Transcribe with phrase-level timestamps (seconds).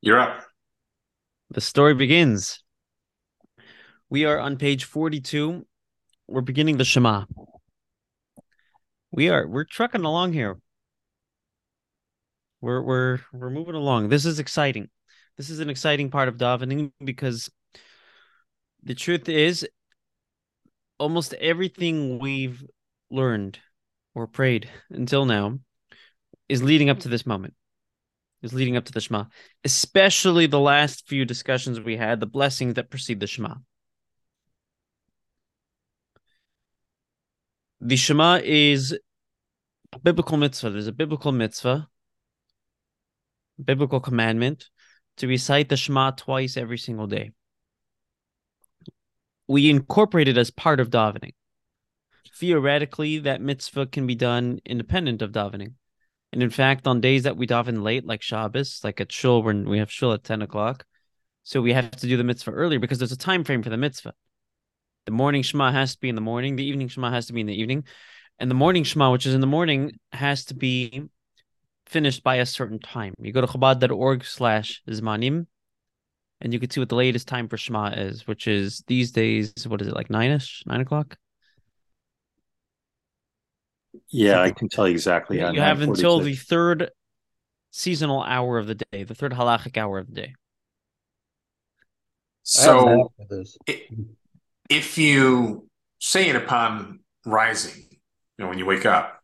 [0.00, 0.44] You're up.
[1.50, 2.62] The story begins.
[4.08, 5.66] We are on page 42.
[6.28, 7.24] We're beginning the Shema.
[9.10, 10.58] We are we're trucking along here.
[12.60, 14.08] We're we're we're moving along.
[14.08, 14.88] This is exciting.
[15.36, 17.50] This is an exciting part of davening because
[18.82, 19.66] the truth is
[20.98, 22.64] almost everything we've
[23.10, 23.58] learned
[24.14, 25.58] or prayed until now
[26.48, 27.54] is leading up to this moment.
[28.40, 29.24] Is leading up to the Shema,
[29.64, 33.54] especially the last few discussions we had, the blessings that precede the Shema.
[37.80, 38.96] The Shema is
[39.92, 40.70] a biblical mitzvah.
[40.70, 41.88] There's a biblical mitzvah,
[43.62, 44.68] biblical commandment
[45.16, 47.32] to recite the Shema twice every single day.
[49.48, 51.34] We incorporate it as part of davening.
[52.36, 55.72] Theoretically, that mitzvah can be done independent of davening.
[56.32, 59.68] And in fact, on days that we daven late, like Shabbos, like at shul when
[59.68, 60.84] we have shul at 10 o'clock,
[61.42, 63.78] so we have to do the mitzvah earlier because there's a time frame for the
[63.78, 64.12] mitzvah.
[65.06, 67.40] The morning Shema has to be in the morning, the evening Shema has to be
[67.40, 67.84] in the evening,
[68.38, 71.08] and the morning Shema, which is in the morning, has to be
[71.86, 73.14] finished by a certain time.
[73.18, 75.46] You go to chabad.org slash zmanim,
[76.42, 79.54] and you can see what the latest time for Shema is, which is these days,
[79.66, 81.16] what is it, like nine-ish, nine o'clock?
[84.08, 85.38] Yeah, I can tell you exactly.
[85.38, 86.90] You have until the third
[87.70, 90.34] seasonal hour of the day, the third halachic hour of the day.
[92.42, 93.12] So,
[94.70, 95.68] if you
[96.00, 99.20] say it upon rising, you know, when you wake up,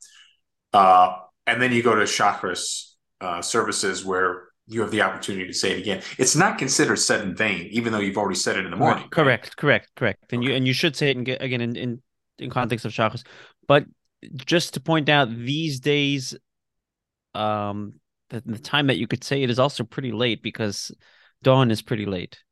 [0.73, 5.53] uh, and then you go to Shacharis uh, services where you have the opportunity to
[5.53, 6.03] say it again.
[6.19, 9.09] It's not considered said in vain, even though you've already said it in the morning.
[9.11, 9.57] Correct, right?
[9.57, 10.33] correct, correct.
[10.33, 10.51] And okay.
[10.51, 12.03] you and you should say it in, again in, in
[12.39, 13.25] in context of Shacharis.
[13.67, 13.85] But
[14.35, 16.37] just to point out, these days,
[17.35, 17.95] um,
[18.31, 20.93] the, the time that you could say it is also pretty late because
[21.43, 22.43] dawn is pretty late,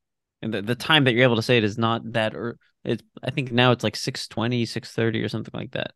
[0.41, 2.35] and the, the time that you're able to say it is not that.
[2.35, 5.93] Or it's I think now it's like 620, 630 or something like that.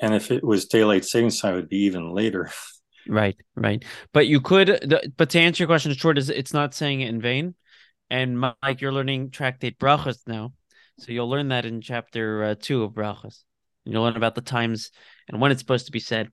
[0.00, 2.50] And if it was daylight savings time, it would be even later.
[3.08, 3.82] Right, right.
[4.12, 4.94] But you could.
[5.16, 7.54] But to answer your question, short is it's not saying it in vain.
[8.10, 10.52] And Mike, you're learning tractate brachas now,
[10.98, 13.42] so you'll learn that in chapter uh, two of brachas.
[13.84, 14.90] You'll learn about the times
[15.28, 16.30] and when it's supposed to be said.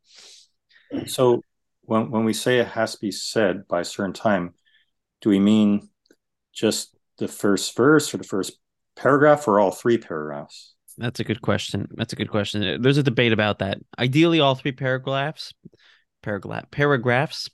[1.06, 1.42] So
[1.82, 4.54] when when we say it has to be said by a certain time,
[5.22, 5.90] do we mean
[6.54, 8.60] just the first verse or the first
[8.96, 10.74] paragraph or all three paragraphs?
[10.98, 11.88] That's a good question.
[11.92, 12.82] That's a good question.
[12.82, 13.78] There's a debate about that.
[14.00, 15.54] Ideally, all three paragraphs,
[16.24, 17.50] paragraph paragraphs.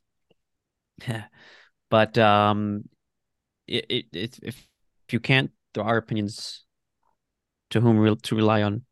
[1.89, 2.85] but um,
[3.67, 4.67] it, it, it if
[5.07, 6.63] if you can't, there are opinions
[7.71, 8.83] to whom re- to rely on.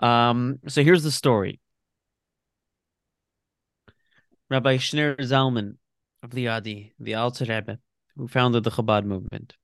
[0.00, 1.60] Um, so here's the story.
[4.50, 5.76] Rabbi Schneur Zalman
[6.22, 7.78] of Liadi, the Alter Rebbe,
[8.16, 9.54] who founded the Chabad movement,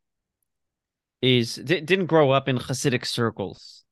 [1.22, 3.84] is didn't grow up in Hasidic circles.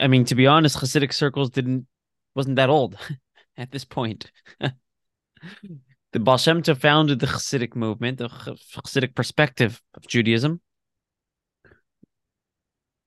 [0.00, 1.86] I mean, to be honest, Hasidic circles didn't
[2.34, 2.96] wasn't that old
[3.56, 4.30] at this point.
[4.60, 10.60] the Baal Shem Tov founded the Hasidic movement, the Hasidic perspective of Judaism,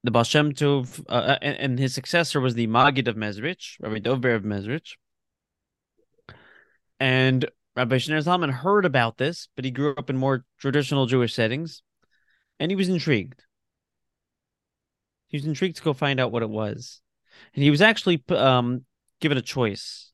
[0.04, 3.78] the Baal Shem Tov, uh, uh, and, and, his successor was the Magid of Mezrich,
[3.80, 4.96] Rabbi Dovber of Mezrich.
[7.00, 11.34] And Rabbi Schneur Zalman heard about this, but he grew up in more traditional Jewish
[11.34, 11.84] settings,
[12.60, 13.44] and he was intrigued.
[15.28, 17.02] He was intrigued to go find out what it was,
[17.56, 18.86] and he was actually um,
[19.22, 20.12] given a choice.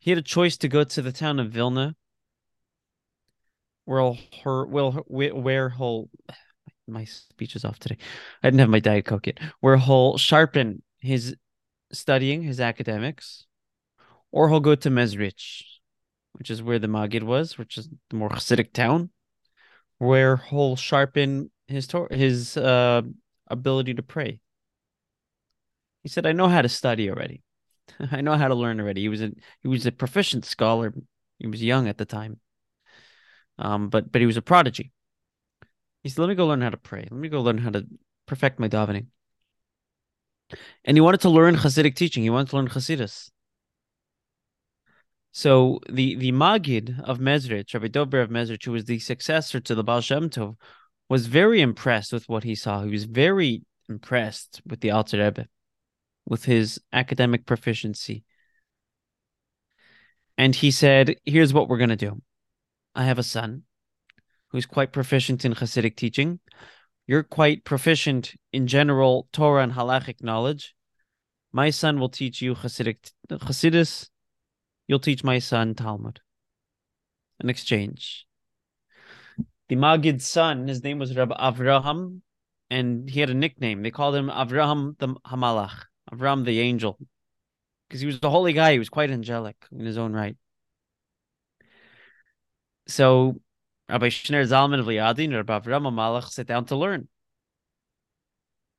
[0.00, 1.94] He had a choice to go to the town of Vilna,
[3.84, 4.12] where
[4.44, 6.10] her, well, where he'll
[6.90, 7.96] my speech is off today.
[8.42, 9.38] I didn't have my diet coke yet.
[9.60, 11.36] Where he'll sharpen his
[11.92, 13.46] studying, his academics,
[14.32, 15.62] or he'll go to Mezrich,
[16.32, 19.10] which is where the Magid was, which is the more Hasidic town,
[19.98, 23.02] where he'll sharpen his his uh,
[23.48, 24.40] ability to pray.
[26.02, 27.42] He said, "I know how to study already.
[28.10, 30.94] I know how to learn already." He was a he was a proficient scholar.
[31.38, 32.40] He was young at the time,
[33.58, 34.92] um, but but he was a prodigy.
[36.02, 37.02] He said, "Let me go learn how to pray.
[37.02, 37.86] Let me go learn how to
[38.26, 39.06] perfect my davening."
[40.84, 42.22] And he wanted to learn Hasidic teaching.
[42.22, 43.30] He wanted to learn Hasidus.
[45.32, 49.74] So the the Magid of Mezrich, Rabbi Dovber of Mezrich, who was the successor to
[49.74, 50.56] the Baal Shem Tov,
[51.08, 52.82] was very impressed with what he saw.
[52.82, 55.46] He was very impressed with the Alter Rebbe,
[56.26, 58.24] with his academic proficiency.
[60.36, 62.22] And he said, "Here's what we're gonna do.
[62.94, 63.64] I have a son
[64.50, 66.40] who's quite proficient in Hasidic teaching.
[67.06, 70.74] You're quite proficient in general Torah and halachic knowledge.
[71.52, 74.08] My son will teach you Hasidic Hasidus.
[74.86, 76.20] You'll teach my son Talmud.
[77.40, 78.26] an exchange.
[79.68, 82.20] The Magid's son, his name was Rabbi Avraham,
[82.70, 83.82] and he had a nickname.
[83.82, 86.98] They called him Avraham the Hamalach, Avraham the angel,
[87.88, 88.72] because he was a holy guy.
[88.72, 90.36] He was quite angelic in his own right.
[92.88, 93.40] So
[93.90, 97.08] Rabbi Shneur Zalman of Liadi and Rabbi Avraham Hamalach sit down to learn.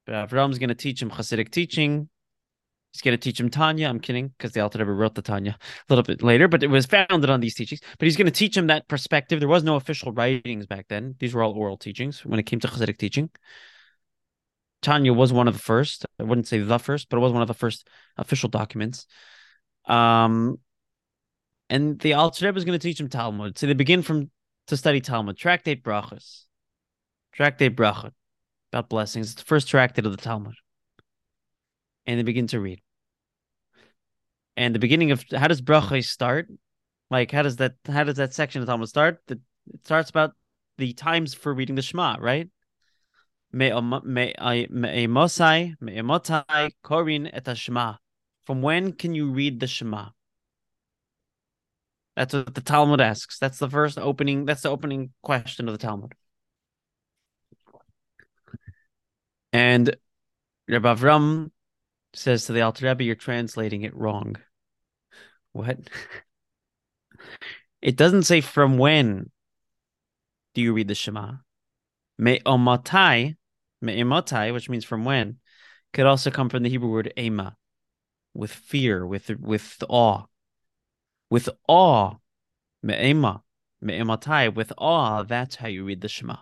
[0.06, 2.10] But Avram's going to teach him Hasidic teaching,
[2.92, 3.88] He's going to teach him Tanya.
[3.88, 6.68] I'm kidding because the Alter Rebbe wrote the Tanya a little bit later, but it
[6.68, 7.80] was founded on these teachings.
[7.98, 9.40] But he's going to teach him that perspective.
[9.40, 11.16] There was no official writings back then.
[11.18, 13.30] These were all oral teachings when it came to Hasidic teaching.
[14.81, 16.06] Tanya was one of the first.
[16.19, 17.88] I wouldn't say the first, but it was one of the first
[18.18, 19.06] official documents.
[19.86, 20.57] Um,
[21.69, 23.57] and the Alter Rebbe is going to teach him Talmud.
[23.57, 24.31] So they begin from
[24.71, 26.45] to study Talmud, Tractate Brachas,
[27.33, 28.13] Tractate Brachot,
[28.71, 29.27] about blessings.
[29.27, 30.56] It's the first tractate of the Talmud
[32.06, 32.81] and they begin to read.
[34.57, 36.47] And the beginning of how does bracha start?
[37.09, 39.19] Like how does that how does that section of Talmud start?
[39.27, 39.39] The,
[39.73, 40.31] it starts about
[40.77, 42.50] the times for reading the Shema, right?
[48.45, 50.09] From when can you read the Shema?
[52.16, 53.40] That's what the Talmud asks.
[53.40, 54.46] That's the first opening.
[54.46, 56.13] That's the opening question of the Talmud.
[59.54, 59.96] And
[60.68, 61.52] Rabbi Avram
[62.13, 64.36] says to the Alter Rebbe, "You're translating it wrong."
[65.54, 65.78] What?
[67.81, 69.31] it doesn't say from when
[70.54, 71.34] do you read the Shema.
[72.18, 73.36] Me'omatai,
[73.81, 75.38] me'omatai, which means from when,
[75.94, 77.57] could also come from the Hebrew word ema,
[78.34, 80.25] with fear, with with awe,
[81.31, 82.16] with awe,
[82.83, 83.42] me'ema,
[83.81, 85.24] me'omatai, with awe.
[85.24, 86.36] That's how you read the Shema.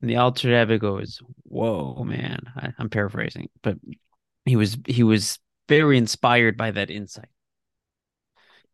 [0.00, 3.76] And the Alter Rebbe goes, "Whoa, man!" I, I'm paraphrasing, but
[4.44, 5.38] he was he was
[5.68, 7.28] very inspired by that insight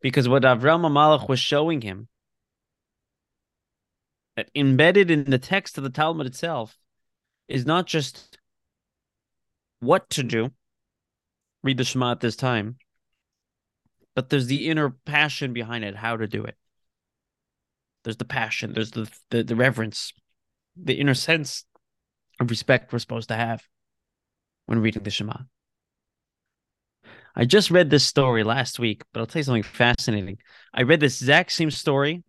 [0.01, 2.07] because what Avram Malach was showing him
[4.35, 6.77] that embedded in the text of the Talmud itself
[7.47, 8.37] is not just
[9.79, 10.51] what to do,
[11.63, 12.77] read the Shema at this time,
[14.15, 16.55] but there's the inner passion behind it, how to do it.
[18.03, 20.13] There's the passion, there's the, the, the reverence,
[20.75, 21.65] the inner sense
[22.39, 23.63] of respect we're supposed to have
[24.65, 25.37] when reading the Shema.
[27.35, 30.39] I just read this story last week, but I'll tell you something fascinating.
[30.73, 32.23] I read this exact same story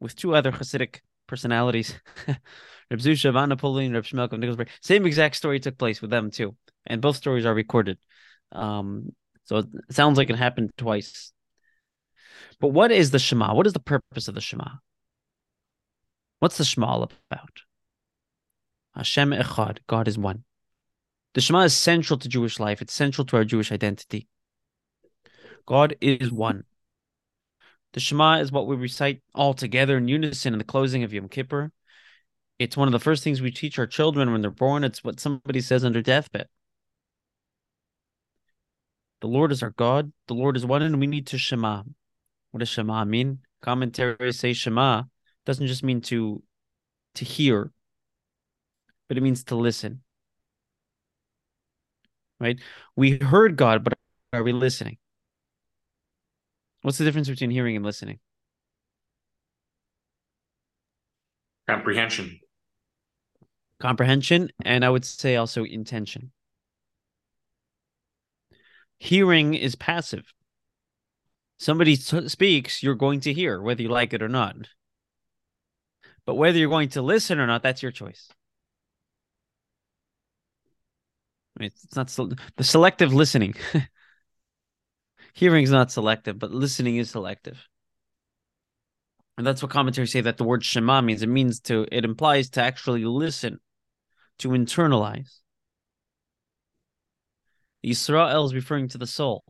[0.00, 1.94] with two other Hasidic personalities,
[2.26, 4.68] Reb Zusha, of Anipoli, Reb Shmelk of.
[4.80, 6.56] Same exact story took place with them too,
[6.86, 7.98] and both stories are recorded.
[8.52, 9.12] Um,
[9.44, 11.32] so it sounds like it happened twice.
[12.60, 13.54] But what is the Shema?
[13.54, 14.68] What is the purpose of the Shema?
[16.38, 17.62] What's the Shema all about?
[18.94, 20.44] Hashem Echad, God is one.
[21.34, 22.82] The Shema is central to Jewish life.
[22.82, 24.28] It's central to our Jewish identity.
[25.66, 26.64] God is one.
[27.94, 31.28] The Shema is what we recite all together in unison in the closing of Yom
[31.28, 31.72] Kippur.
[32.58, 34.84] It's one of the first things we teach our children when they're born.
[34.84, 36.48] It's what somebody says under deathbed.
[39.22, 40.12] The Lord is our God.
[40.26, 41.84] The Lord is one, and we need to Shema.
[42.50, 43.38] What does Shema mean?
[43.62, 45.04] Commentaries say Shema
[45.46, 46.42] doesn't just mean to
[47.14, 47.70] to hear,
[49.08, 50.02] but it means to listen.
[52.40, 52.58] Right?
[52.96, 53.94] We heard God, but
[54.32, 54.98] are we listening?
[56.80, 58.18] What's the difference between hearing and listening?
[61.68, 62.40] Comprehension.
[63.78, 66.32] Comprehension, and I would say also intention.
[69.02, 70.32] Hearing is passive.
[71.58, 74.68] Somebody speaks, you're going to hear, whether you like it or not.
[76.24, 78.28] But whether you're going to listen or not, that's your choice.
[81.58, 82.16] It's not
[82.56, 83.56] the selective listening.
[85.34, 87.58] Hearing is not selective, but listening is selective.
[89.36, 91.24] And that's what commentaries say that the word Shema means.
[91.24, 93.58] It means to, it implies to actually listen,
[94.38, 95.41] to internalize.
[97.84, 99.44] Yisrael is referring to the soul.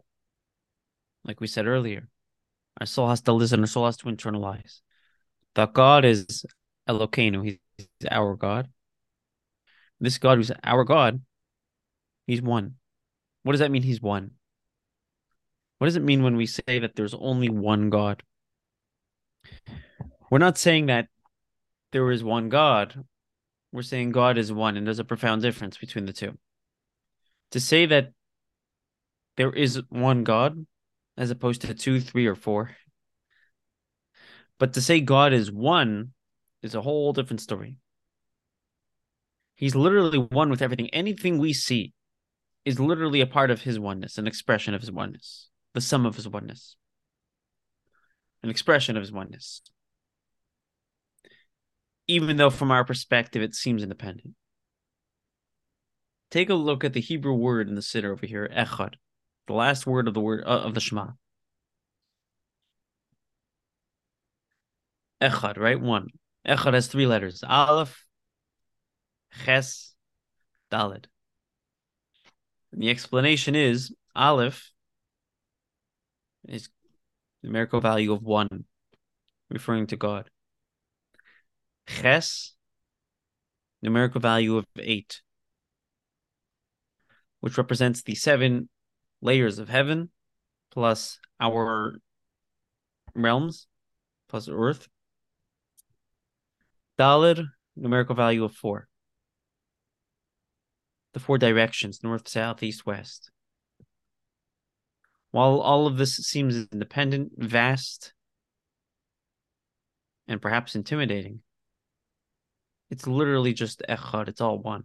[1.25, 2.09] Like we said earlier,
[2.81, 4.81] our soul has to listen, our soul has to internalize.
[5.55, 6.45] That God is
[6.89, 7.45] Elokeinu.
[7.45, 8.69] He's our God.
[10.01, 11.21] This God who's our God,
[12.27, 12.75] he's one.
[13.45, 13.83] What does that mean?
[13.83, 14.33] He's one.
[15.79, 18.23] What does it mean when we say that there's only one God?
[20.31, 21.09] We're not saying that
[21.93, 23.05] there is one God.
[23.73, 26.37] We're saying God is one, and there's a profound difference between the two.
[27.53, 28.13] To say that
[29.37, 30.67] there is one God,
[31.17, 32.77] as opposed to two, three, or four,
[34.59, 36.13] but to say God is one
[36.63, 37.79] is a whole different story.
[39.55, 40.89] He's literally one with everything.
[40.91, 41.93] Anything we see
[42.65, 46.17] is literally a part of his oneness, an expression of his oneness, the sum of
[46.17, 46.77] his oneness.
[48.43, 49.63] an expression of his oneness.
[52.09, 54.35] Even though from our perspective it seems independent.
[56.31, 58.95] Take a look at the Hebrew word in the siddur over here, echad,
[59.53, 61.09] the last word of the word uh, of the Shema.
[65.21, 65.79] Echad, right?
[65.79, 66.09] One.
[66.49, 68.07] Echad has three letters: Aleph,
[69.45, 69.95] Ches,
[70.71, 71.05] Dalid.
[72.73, 74.73] And the explanation is Aleph
[76.49, 76.71] is
[77.43, 78.65] numerical value of one,
[79.51, 80.31] referring to God.
[81.87, 82.55] Ches,
[83.83, 85.21] numerical value of eight,
[87.41, 88.71] which represents the seven
[89.23, 90.11] layers of heaven
[90.71, 91.95] plus our
[93.15, 93.67] realms
[94.29, 94.89] plus earth.
[96.99, 98.89] Dalid, numerical value of four.
[101.15, 103.31] The four directions north, south, east, west.
[105.31, 108.13] While all of this seems independent, vast,
[110.29, 111.41] and perhaps intimidating,
[112.91, 114.29] it's literally just echad.
[114.29, 114.85] It's all one.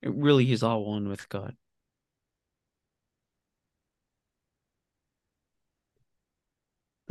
[0.00, 1.56] It really is all one with God.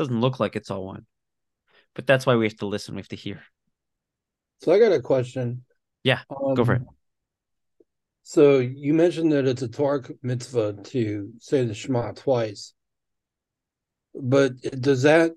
[0.01, 1.05] Doesn't look like it's all one,
[1.93, 2.96] but that's why we have to listen.
[2.96, 3.43] We have to hear.
[4.62, 5.63] So I got a question.
[6.03, 6.81] Yeah, um, go for it.
[6.81, 6.88] Um,
[8.24, 12.74] so you mentioned that it's a Torah mitzvah to say the Shema twice,
[14.15, 15.34] but does that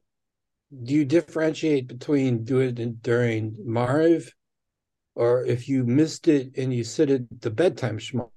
[0.82, 4.30] do you differentiate between do it during Mariv,
[5.14, 8.28] or if you missed it and you said it the bedtime Shema,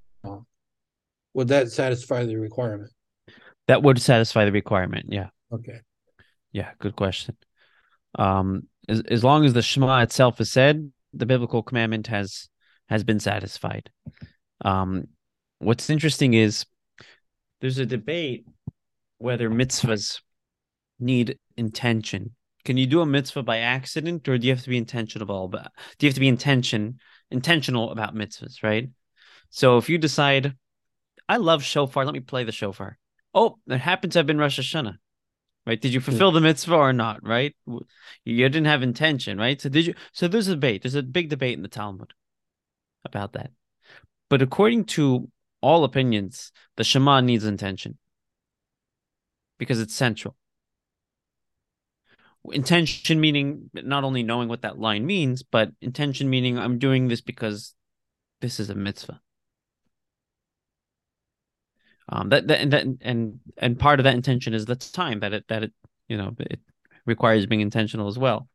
[1.33, 2.91] would that satisfy the requirement?
[3.69, 5.05] That would satisfy the requirement.
[5.07, 5.29] Yeah.
[5.53, 5.79] Okay.
[6.51, 7.37] Yeah, good question.
[8.17, 12.49] Um, as as long as the Shema itself is said, the biblical commandment has
[12.89, 13.89] has been satisfied.
[14.63, 15.07] Um,
[15.59, 16.65] what's interesting is
[17.61, 18.45] there's a debate
[19.17, 20.21] whether mitzvahs
[20.99, 22.35] need intention.
[22.65, 25.71] Can you do a mitzvah by accident, or do you have to be intentional about?
[25.97, 26.99] Do you have to be intention
[27.29, 28.63] intentional about mitzvahs?
[28.63, 28.89] Right.
[29.49, 30.55] So if you decide,
[31.29, 32.97] I love shofar, let me play the shofar.
[33.33, 34.97] Oh, it happens to have been Rosh Hashanah
[35.67, 35.79] right?
[35.79, 37.53] Did you fulfill the mitzvah or not, right?
[38.23, 39.59] You didn't have intention, right?
[39.61, 39.93] So did you?
[40.13, 40.81] So there's a debate.
[40.81, 42.13] There's a big debate in the Talmud
[43.03, 43.51] about that.
[44.29, 45.29] But according to
[45.61, 47.97] all opinions, the Shema needs intention
[49.59, 50.35] because it's central.
[52.51, 57.19] Intention meaning not only knowing what that line means, but intention meaning I'm doing this
[57.19, 57.75] because
[58.39, 59.19] this is a mitzvah.
[62.09, 65.33] Um, that, that and that and and part of that intention is the time that
[65.33, 65.73] it that it
[66.07, 66.59] you know it
[67.05, 68.47] requires being intentional as well.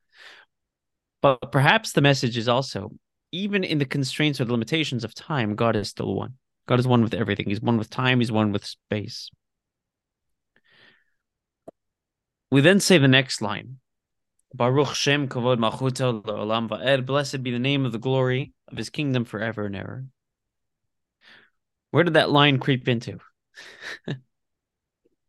[1.21, 2.93] But perhaps the message is also
[3.31, 6.35] even in the constraints or the limitations of time, God is still one.
[6.67, 7.47] God is one with everything.
[7.49, 8.21] He's one with time.
[8.21, 9.31] He's one with space.
[12.51, 13.79] We then say the next line.
[14.55, 17.07] Baruch Shem Kavod Malchuto Olam Va'ed.
[17.07, 20.05] Blessed be the name of the glory of his kingdom forever and ever.
[21.91, 23.19] Where did that line creep into?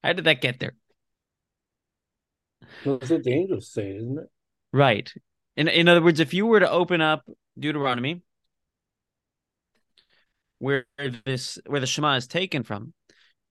[0.03, 0.75] How did that get there?
[2.83, 4.29] That's what the angels say, isn't it?
[4.71, 5.11] Right.
[5.55, 7.23] In in other words, if you were to open up
[7.57, 8.21] Deuteronomy,
[10.59, 10.85] where
[11.25, 12.93] this where the Shema is taken from,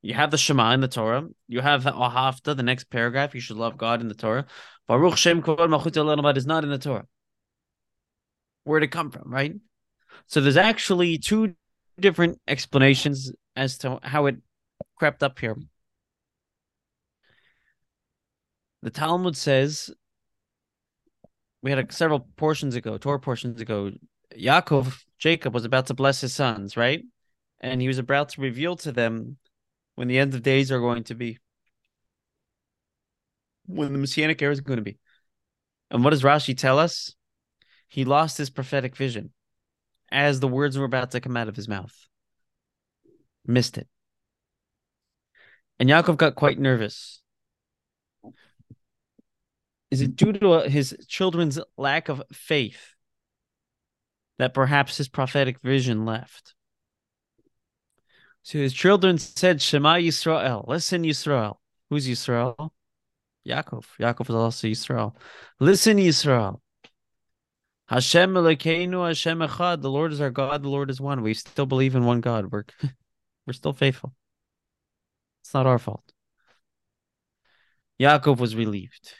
[0.02, 1.28] you have the Shema in the Torah.
[1.46, 3.34] You have the Ahafta, the next paragraph.
[3.34, 4.46] You should love God in the Torah.
[4.88, 7.06] Baruch Shem Kol Malchut is not in the Torah.
[8.64, 9.54] Where'd it come from, right?
[10.26, 11.54] So there's actually two
[11.98, 14.36] different explanations as to how it
[14.96, 15.56] crept up here.
[18.82, 19.90] The Talmud says
[21.62, 23.92] we had a, several portions ago, Torah portions ago.
[24.36, 27.02] Yaakov, Jacob, was about to bless his sons, right?
[27.60, 29.36] And he was about to reveal to them
[29.94, 31.38] when the end of days are going to be,
[33.66, 34.98] when the messianic era is going to be.
[35.90, 37.14] And what does Rashi tell us?
[37.88, 39.32] He lost his prophetic vision
[40.10, 41.94] as the words were about to come out of his mouth.
[43.46, 43.86] Missed it.
[45.82, 47.20] And Yaakov got quite nervous.
[49.90, 52.94] Is it due to uh, his children's lack of faith
[54.38, 56.54] that perhaps his prophetic vision left?
[58.44, 61.56] So his children said, Shema Yisrael, listen, Yisrael.
[61.90, 62.70] Who's Yisrael?
[63.44, 63.84] Yaakov.
[63.98, 65.16] Yaakov is also Yisrael.
[65.58, 66.60] Listen, Yisrael.
[67.88, 69.82] Hashem Elokeinu, Hashem Echad.
[69.82, 70.62] The Lord is our God.
[70.62, 71.22] The Lord is one.
[71.22, 72.52] We still believe in one God.
[72.52, 72.66] We're
[73.48, 74.14] we're still faithful.
[75.52, 76.14] It's not our fault.
[78.00, 79.12] Yaakov was relieved.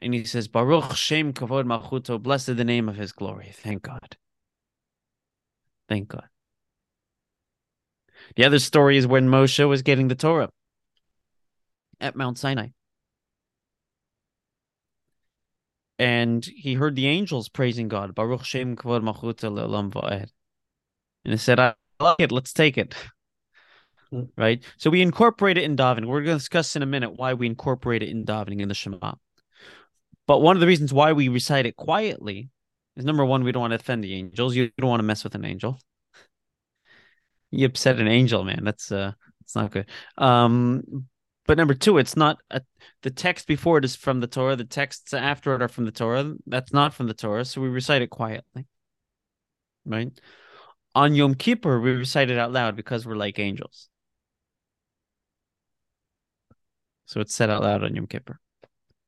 [0.00, 3.52] And he says, Baruch Shem Kavod Malchuto, blessed the name of his glory.
[3.54, 4.16] Thank God.
[5.88, 6.26] Thank God.
[8.34, 10.50] The other story is when Moshe was getting the Torah
[12.00, 12.70] at Mount Sinai.
[15.96, 18.16] and he heard the angels praising God.
[18.16, 20.30] Baruch Shem Kavod Malchuta Le'olam Va'ed.
[21.24, 22.32] And he said, I like it.
[22.32, 22.96] Let's take it.
[24.36, 24.62] Right?
[24.76, 26.06] So we incorporate it in davening.
[26.06, 28.74] We're going to discuss in a minute why we incorporate it in davening in the
[28.74, 29.14] Shema.
[30.26, 32.50] But one of the reasons why we recite it quietly
[32.96, 34.56] is number one, we don't want to offend the angels.
[34.56, 35.78] You don't want to mess with an angel.
[37.50, 38.62] You upset an angel, man.
[38.64, 39.88] That's uh it's not good.
[40.18, 41.06] Um
[41.46, 42.60] but number two, it's not a,
[43.02, 44.56] the text before it is from the Torah.
[44.56, 46.34] The texts after it are from the Torah.
[46.46, 47.44] That's not from the Torah.
[47.44, 48.66] So we recite it quietly.
[49.84, 50.10] Right?
[50.96, 53.88] On Yom Kippur, we recite it out loud because we're like angels.
[57.06, 58.38] So it's said out loud on Yom Kippur.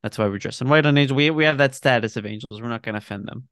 [0.03, 1.17] That's why we're dressed in white on angels.
[1.17, 2.63] We we have that status of angels.
[2.63, 3.49] We're not going to offend them.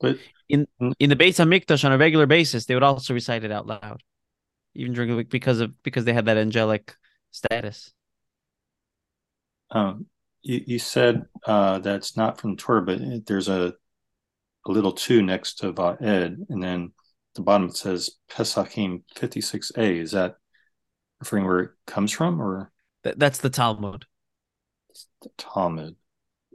[0.00, 0.18] But
[0.48, 0.66] in
[0.98, 4.02] in the Beis Hamikdash on a regular basis, they would also recite it out loud,
[4.74, 6.96] even during the week because of because they had that angelic
[7.30, 7.92] status.
[9.70, 10.06] Um,
[10.42, 13.74] you, you said uh, that's not from Torah, but there's a
[14.66, 16.92] a little two next to Va'ed, and then
[17.34, 20.00] the bottom it says Pesachim 56a.
[20.00, 20.36] Is that
[21.20, 22.71] referring where it comes from, or
[23.04, 24.06] Th- that's the Talmud.
[25.22, 25.96] the Talmud?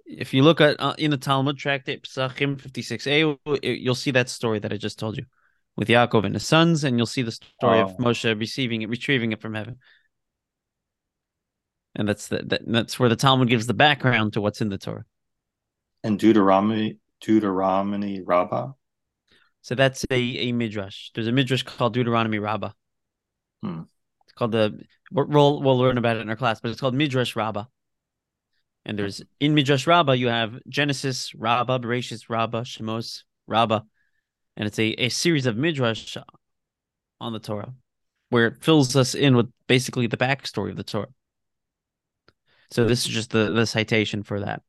[0.05, 4.59] If you look at uh, in the Talmud tractate Pesachim 56a, you'll see that story
[4.59, 5.25] that I just told you
[5.75, 8.03] with Yaakov and his sons, and you'll see the story of Oh.
[8.03, 9.77] Moshe receiving it, retrieving it from heaven.
[11.95, 14.77] And that's the, that, that's where the Talmud gives the background to what's in the
[14.77, 15.05] Torah.
[16.03, 18.71] And Deuteronomy, Deuteronomy Rabbah.
[19.61, 21.09] So that's a, a midrash.
[21.13, 22.71] There's a midrash called Deuteronomy Rabbah.
[23.61, 23.81] Hmm.
[24.37, 24.79] Called the
[25.11, 27.65] we'll we'll we'll learn about it in our class, but it's called Midrash Rabbah.
[28.85, 33.81] And there's in Midrash Rabbah you have Genesis Rabbah, Bereshis Rabbah, Shemos Rabbah,
[34.55, 36.17] and it's a, a series of midrash
[37.19, 37.73] on the Torah,
[38.29, 41.07] where it fills us in with basically the backstory of the Torah.
[42.69, 44.61] So this is just the the citation for that.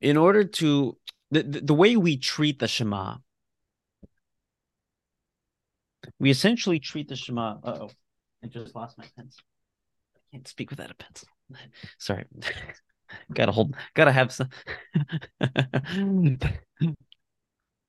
[0.00, 0.96] In order to
[1.30, 3.16] the, the, way we treat the Shema,
[6.18, 7.58] we essentially treat the Shema.
[7.62, 7.90] Uh oh,
[8.42, 9.42] I just lost my pencil.
[10.16, 11.28] I can't speak without a pencil.
[11.98, 12.24] Sorry,
[13.32, 14.48] gotta hold, gotta have some.
[15.40, 16.38] the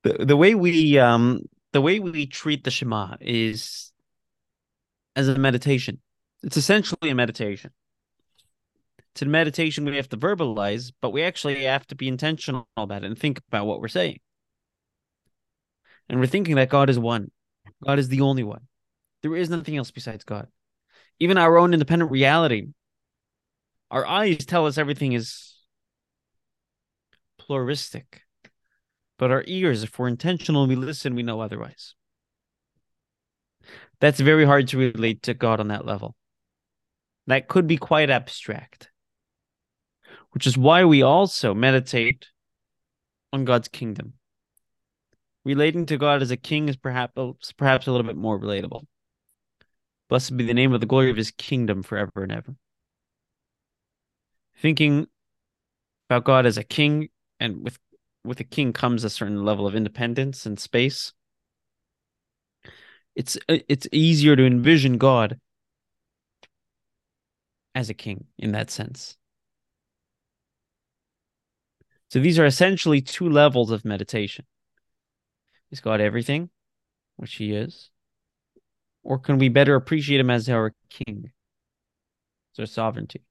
[0.03, 1.41] the way we um
[1.73, 3.91] the way we treat the Shema is
[5.15, 5.99] as a meditation.
[6.43, 7.71] It's essentially a meditation
[9.15, 13.03] to the meditation we have to verbalize, but we actually have to be intentional about
[13.03, 14.19] it and think about what we're saying.
[16.09, 17.31] And we're thinking that God is one.
[17.83, 18.67] God is the only one.
[19.21, 20.47] There is nothing else besides God.
[21.19, 22.67] Even our own independent reality,
[23.89, 25.55] our eyes tell us everything is
[27.37, 28.21] pluralistic.
[29.17, 31.95] But our ears, if we're intentional we listen, we know otherwise.
[33.99, 36.15] That's very hard to relate to God on that level.
[37.27, 38.90] That could be quite abstract
[40.31, 42.27] which is why we also meditate
[43.31, 44.13] on God's kingdom.
[45.43, 48.85] Relating to God as a king is perhaps oh, perhaps a little bit more relatable.
[50.09, 52.55] Blessed be the name of the glory of his kingdom forever and ever.
[54.57, 55.07] Thinking
[56.09, 57.79] about God as a king, and with
[58.23, 61.13] with a king comes a certain level of independence and space.
[63.15, 65.39] It's uh, it's easier to envision God
[67.73, 69.17] as a king in that sense.
[72.11, 74.45] So these are essentially two levels of meditation.
[75.71, 76.49] Is God everything,
[77.15, 77.89] which he is?
[79.01, 81.31] Or can we better appreciate him as our king,
[82.53, 83.21] as our sovereignty?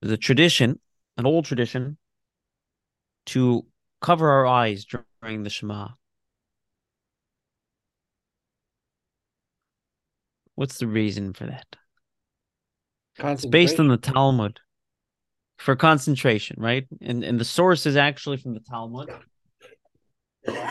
[0.00, 0.80] There's a tradition,
[1.18, 1.98] an old tradition,
[3.26, 3.66] to
[4.00, 5.88] cover our eyes during the Shema.
[10.54, 11.76] What's the reason for that?
[13.22, 14.60] It's based on the Talmud
[15.58, 16.86] for concentration, right?
[17.00, 19.10] And and the source is actually from the Talmud.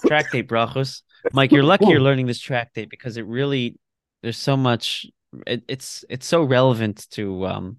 [0.05, 1.01] Tractate brachos.
[1.31, 3.77] Mike, you're lucky you're learning this tractate because it really
[4.23, 5.05] there's so much
[5.45, 7.77] it, it's it's so relevant to um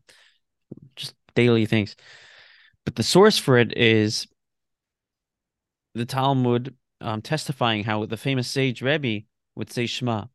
[0.96, 1.96] just daily things.
[2.84, 4.26] But the source for it is
[5.94, 10.26] the Talmud um, testifying how the famous sage Rebbe would say Shema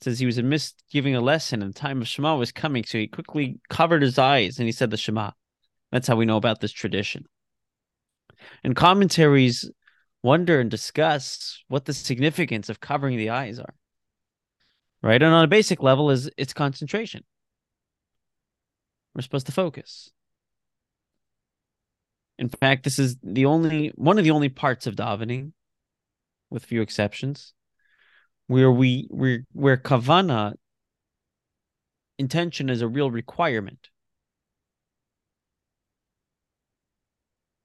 [0.00, 2.98] says he was amidst giving a lesson and the time of Shema was coming, so
[2.98, 5.30] he quickly covered his eyes and he said the Shema.
[5.90, 7.24] That's how we know about this tradition.
[8.62, 9.70] And commentaries
[10.22, 13.74] wonder and discuss what the significance of covering the eyes are.
[15.02, 15.22] Right?
[15.22, 17.24] And on a basic level is it's concentration.
[19.14, 20.10] We're supposed to focus.
[22.38, 25.52] In fact, this is the only one of the only parts of davening,
[26.50, 27.54] with few exceptions,
[28.46, 30.54] where we where where kavana
[32.18, 33.88] intention is a real requirement.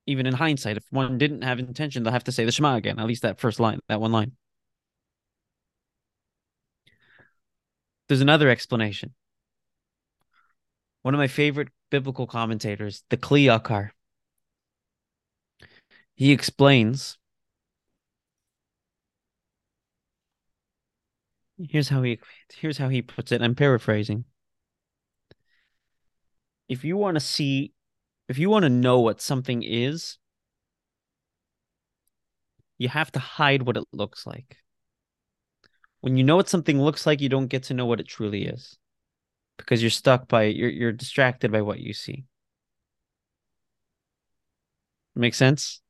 [0.07, 2.99] Even in hindsight, if one didn't have intention, they'll have to say the Shema again,
[2.99, 4.33] at least that first line, that one line.
[8.07, 9.13] There's another explanation.
[11.03, 13.91] One of my favorite biblical commentators, the Kli Yakar,
[16.15, 17.17] he explains.
[21.69, 22.19] Here's how he
[22.53, 23.41] here's how he puts it.
[23.41, 24.25] I'm paraphrasing.
[26.67, 27.73] If you want to see,
[28.29, 30.17] if you want to know what something is,
[32.77, 34.57] you have to hide what it looks like.
[35.99, 38.45] When you know what something looks like, you don't get to know what it truly
[38.45, 38.77] is
[39.57, 42.25] because you're stuck by you're you're distracted by what you see.
[45.15, 45.81] Make sense?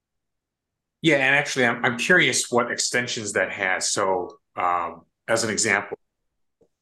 [1.01, 3.89] Yeah, and actually, I'm I'm curious what extensions that has.
[3.91, 5.97] So, um, as an example,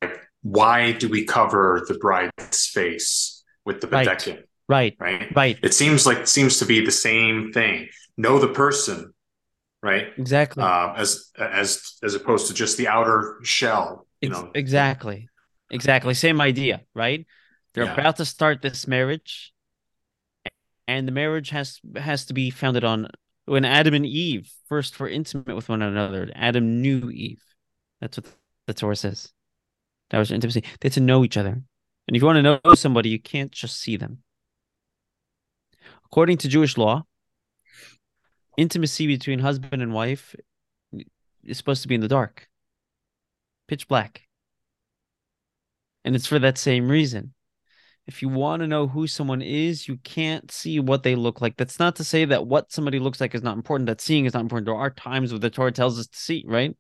[0.02, 4.44] like why do we cover the bride's face with the bedeken?
[4.68, 5.58] Right, right, right.
[5.64, 7.88] It seems like it seems to be the same thing.
[8.18, 9.14] Know the person,
[9.82, 10.08] right?
[10.18, 10.64] Exactly.
[10.64, 14.08] Uh, as as as opposed to just the outer shell.
[14.22, 15.30] You Ex- know, exactly,
[15.72, 16.14] exactly.
[16.14, 17.26] Same idea, right?
[17.74, 17.94] They're Yeah.
[17.94, 19.54] about to start this marriage,
[20.88, 23.08] and the marriage has has to be founded on
[23.46, 26.30] when Adam and Eve first were intimate with one another.
[26.36, 27.42] Adam knew Eve.
[28.02, 28.26] That's what
[28.68, 29.32] the Torah says.
[30.10, 30.62] That was intimacy.
[30.62, 33.52] They had to know each other, and if you want to know somebody, you can't
[33.52, 34.24] just see them.
[36.06, 37.04] According to Jewish law,
[38.58, 40.36] intimacy between husband and wife
[41.44, 42.48] is supposed to be in the dark,
[43.68, 44.24] pitch black.
[46.04, 47.34] And it's for that same reason.
[48.08, 51.58] If you want to know who someone is, you can't see what they look like.
[51.58, 54.34] That's not to say that what somebody looks like is not important, that seeing is
[54.34, 54.66] not important.
[54.66, 56.76] There are times where the Torah tells us to see, right?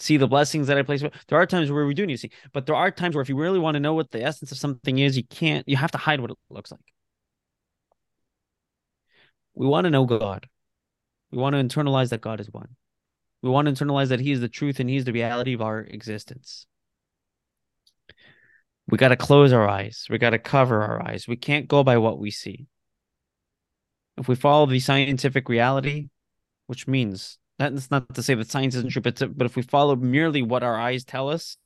[0.00, 1.02] See the blessings that I place.
[1.02, 3.28] There are times where we do need to see, but there are times where if
[3.28, 5.90] you really want to know what the essence of something is, you can't, you have
[5.90, 6.80] to hide what it looks like.
[9.54, 10.46] We want to know God.
[11.32, 12.76] We want to internalize that God is one.
[13.42, 15.62] We want to internalize that He is the truth and He is the reality of
[15.62, 16.66] our existence.
[18.88, 20.06] We got to close our eyes.
[20.08, 21.26] We got to cover our eyes.
[21.28, 22.66] We can't go by what we see.
[24.16, 26.08] If we follow the scientific reality,
[26.66, 29.62] which means that's not to say that science isn't true, but to, but if we
[29.62, 31.56] follow merely what our eyes tell us,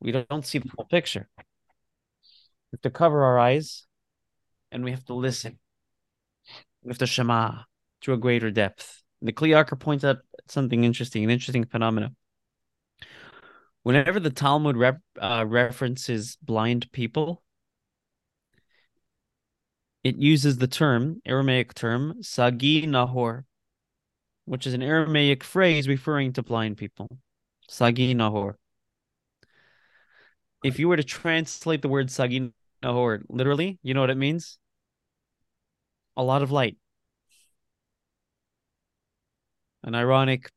[0.00, 1.28] we don't see the whole picture.
[1.38, 3.86] We have to cover our eyes,
[4.72, 5.58] and we have to listen.
[6.82, 7.62] We have to shema
[8.02, 9.02] to a greater depth.
[9.22, 12.16] The Kli Yakar points out something interesting, an interesting phenomenon.
[13.82, 17.42] Whenever the Talmud rep, uh, references blind people,
[20.02, 23.44] it uses the term, Aramaic term, Sagi Nahor,
[24.50, 27.06] which is an Aramaic phrase referring to blind people.
[27.68, 28.58] Sagi Nahor.
[30.64, 34.58] If you were to translate the word Sagi Nahor literally, you know what it means?
[36.16, 36.78] A lot of light.
[39.84, 40.50] An ironic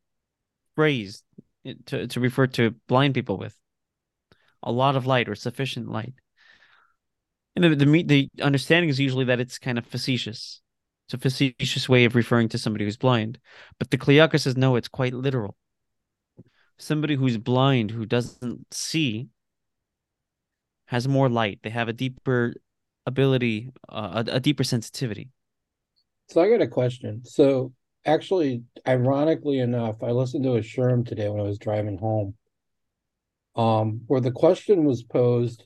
[0.73, 1.21] phrase
[1.85, 3.55] to, to refer to blind people with.
[4.63, 6.15] A lot of light or sufficient light.
[7.55, 10.62] And the, the the understanding is usually that it's kind of facetious.
[11.13, 13.37] A facetious way of referring to somebody who's blind.
[13.77, 15.55] But the Kli Yakar says no, it's quite literal.
[16.79, 19.27] Somebody who's blind, who doesn't see,
[20.87, 21.59] has more light.
[21.61, 22.55] They have a deeper
[23.05, 25.29] ability, uh, a, a deeper sensitivity.
[26.29, 27.21] So I got a question.
[27.25, 27.73] So
[28.05, 32.33] actually, ironically enough, I listened to a shiur today when I was driving home.
[33.55, 35.63] Um, where the question was posed,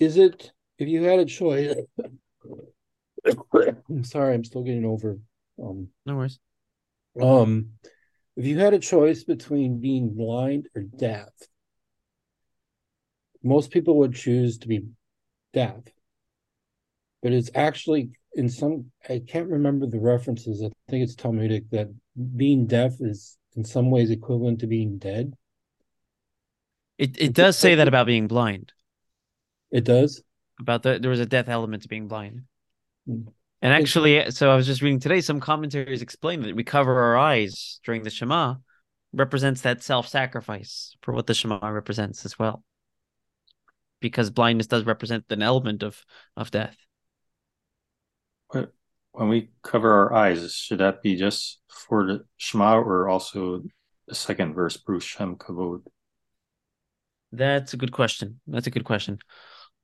[0.00, 1.76] is it if you had a choice
[3.88, 5.18] I'm sorry, I'm still getting over
[5.62, 6.38] um No worries.
[7.20, 7.70] um
[8.36, 11.28] if you had a choice between being blind or deaf,
[13.42, 14.86] most people would choose to be
[15.52, 15.80] deaf.
[17.22, 20.62] But it's actually in some I can't remember the references.
[20.62, 21.88] I think it's Talmudic that
[22.36, 25.34] being deaf is in some ways equivalent to being dead.
[26.98, 28.72] It it does say that about being blind.
[29.70, 30.22] It does.
[30.60, 32.42] About the there was a death element to being blind.
[33.06, 33.22] Hmm.
[33.62, 37.18] And actually, so I was just reading today, some commentaries explain that we cover our
[37.18, 38.54] eyes during the Shema
[39.12, 42.64] represents that self-sacrifice for what the Shema represents as well.
[44.00, 46.02] Because blindness does represent an element of
[46.36, 46.76] of death.
[49.12, 53.62] When we cover our eyes, should that be just for the Shema or also
[54.06, 55.82] the second verse, Baruch Shem Kavod?
[57.32, 58.40] That's a good question.
[58.46, 59.18] That's a good question.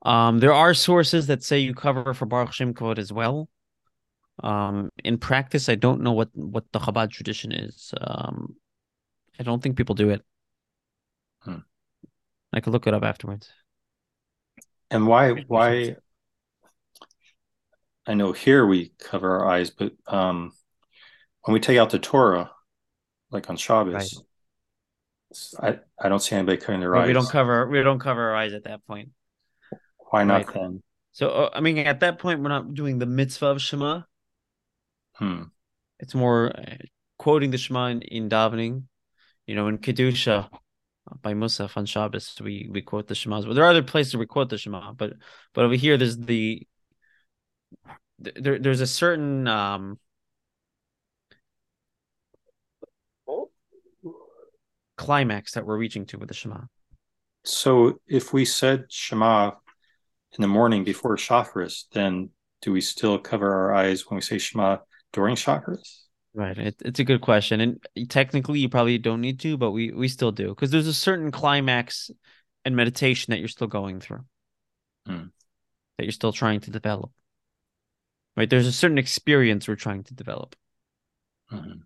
[0.02, 3.48] Um, there are sources that say you cover for Baruch Shem Kavod as well.
[4.42, 7.92] Um, in practice, I don't know what what the Chabad tradition is.
[8.00, 8.56] Um,
[9.38, 10.22] I don't think people do it.
[11.40, 11.59] Hmm.
[12.52, 13.50] I could look it up afterwards.
[14.90, 15.96] And why why
[18.06, 20.52] I know here we cover our eyes, but um
[21.42, 22.50] when we take out the Torah,
[23.30, 24.22] like on Shabbos,
[25.61, 25.80] right.
[25.98, 27.06] I, I don't see anybody covering their eyes.
[27.06, 29.11] We don't cover we don't cover our eyes at that point.
[30.11, 30.55] Why not right.
[30.55, 30.83] then?
[31.12, 34.03] So uh, I mean, at that point, we're not doing the mitzvah of Shema.
[35.14, 35.45] Hmm.
[35.99, 36.77] It's more uh,
[37.19, 38.85] quoting the Shema in, in davening.
[39.47, 40.49] You know, in kedusha
[41.23, 43.42] by Musaf on Shabbos, we we quote the Shema.
[43.42, 45.14] But there are other places we quote the Shema, but
[45.55, 46.66] but over here, there's the
[48.19, 49.99] there there's a certain um
[54.97, 56.62] climax that we're reaching to with the Shema.
[57.45, 59.53] So if we said Shema
[60.37, 62.31] in the morning before Shacharis, then
[62.62, 64.79] do we still cover our eyes when we say Shema
[65.12, 66.03] during Shacharis?
[66.35, 66.59] Right.
[66.59, 67.61] It, it's a good question.
[67.61, 70.94] And technically you probably don't need to, but we we still do because there's a
[70.94, 72.11] certain climax
[72.64, 74.25] and meditation that you're still going through.
[75.07, 75.27] Hmm.
[75.96, 77.11] That you're still trying to develop.
[78.37, 78.51] Right?
[78.51, 80.55] There's a certain experience we're trying to develop.
[81.51, 81.79] Mm-hmm.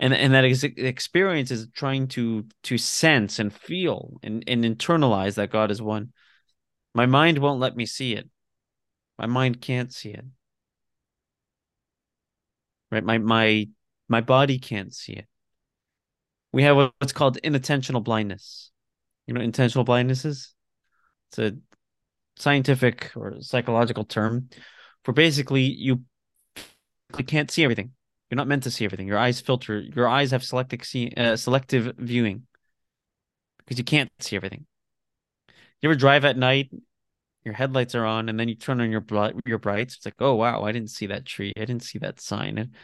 [0.00, 5.34] And and that ex- experience is trying to to sense and feel and, and internalize
[5.34, 6.12] that God is one.
[6.98, 8.28] My mind won't let me see it.
[9.18, 10.24] My mind can't see it
[12.90, 13.04] right?
[13.04, 13.68] My my
[14.08, 15.26] my body can't see it.
[16.52, 18.70] We have what's called inattentional blindness.
[19.26, 20.54] You know, intentional blindness is
[21.30, 21.56] it's a
[22.38, 24.48] scientific or psychological term
[25.04, 26.04] for basically you
[27.26, 27.92] can't see everything.
[28.30, 29.06] You're not meant to see everything.
[29.06, 29.80] Your eyes filter.
[29.80, 32.46] Your eyes have selective see, uh, selective viewing
[33.58, 34.66] because you can't see everything.
[35.80, 36.70] You ever drive at night
[37.44, 39.04] your headlights are on and then you turn on your
[39.46, 42.20] your brights it's like oh wow i didn't see that tree i didn't see that
[42.20, 42.58] sign.
[42.58, 42.74] And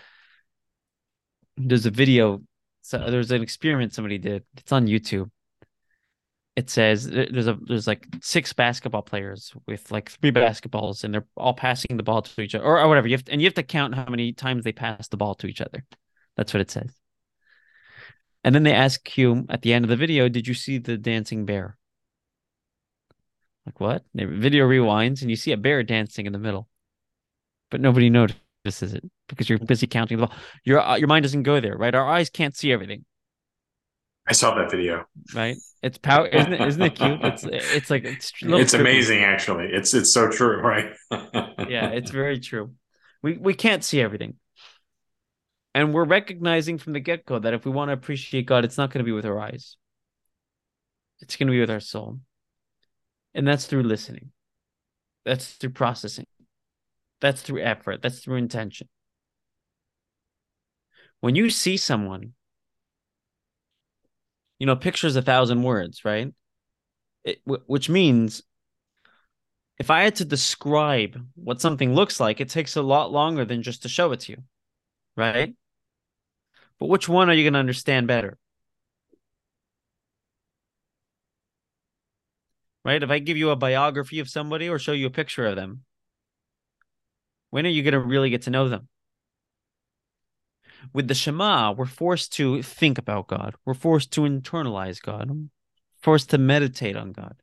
[1.56, 2.42] there's a video
[2.82, 5.30] so there's an experiment somebody did it's on youtube.
[6.56, 11.26] It says there's a there's like six basketball players with like three basketballs and they're
[11.36, 13.46] all passing the ball to each other or, or whatever you have to, and you
[13.46, 15.84] have to count how many times they pass the ball to each other.
[16.36, 16.94] That's what it says.
[18.44, 20.96] And then they ask you at the end of the video did you see the
[20.96, 21.76] dancing bear
[23.66, 24.04] like what?
[24.14, 26.68] The video rewinds and you see a bear dancing in the middle,
[27.70, 30.36] but nobody notices it because you're busy counting the ball.
[30.64, 31.94] Your uh, your mind doesn't go there, right?
[31.94, 33.04] Our eyes can't see everything.
[34.26, 35.04] I saw that video.
[35.34, 35.56] Right?
[35.82, 36.60] It's power, isn't it?
[36.60, 37.20] Isn't it cute?
[37.22, 39.22] It's it's like it's it's amazing.
[39.22, 40.92] Actually, it's it's so true, right?
[41.68, 42.72] yeah, it's very true.
[43.22, 44.36] We we can't see everything.
[45.74, 48.78] And we're recognizing from the get go that if we want to appreciate God, it's
[48.78, 49.76] not going to be with our eyes.
[51.20, 52.20] It's going to be with our soul.
[53.34, 54.30] And that's through listening.
[55.24, 56.26] That's through processing.
[57.20, 58.02] That's through effort.
[58.02, 58.88] That's through intention.
[61.20, 62.34] When you see someone,
[64.58, 66.32] you know, pictures a thousand words, right?
[67.24, 68.42] It, which means
[69.78, 73.62] if I had to describe what something looks like, it takes a lot longer than
[73.62, 74.38] just to show it to you,
[75.16, 75.54] right?
[76.78, 78.38] But which one are you going to understand better?
[82.84, 83.02] Right?
[83.02, 85.80] If I give you a biography of somebody or show you a picture of them,
[87.50, 88.88] when are you going to really get to know them?
[90.92, 93.54] With the Shema, we're forced to think about God.
[93.64, 95.48] We're forced to internalize God.
[96.02, 97.36] forced to meditate on God.